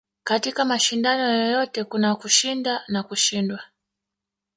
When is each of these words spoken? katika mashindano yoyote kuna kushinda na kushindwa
katika 0.23 0.65
mashindano 0.65 1.33
yoyote 1.37 1.83
kuna 1.83 2.15
kushinda 2.15 2.83
na 2.87 3.03
kushindwa 3.03 3.59